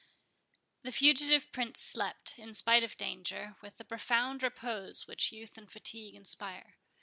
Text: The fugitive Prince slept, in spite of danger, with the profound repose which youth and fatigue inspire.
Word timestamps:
The 0.81 0.91
fugitive 0.91 1.51
Prince 1.51 1.79
slept, 1.79 2.39
in 2.39 2.55
spite 2.55 2.83
of 2.83 2.97
danger, 2.97 3.57
with 3.61 3.77
the 3.77 3.85
profound 3.85 4.41
repose 4.41 5.05
which 5.05 5.31
youth 5.31 5.59
and 5.59 5.71
fatigue 5.71 6.15
inspire. 6.15 6.73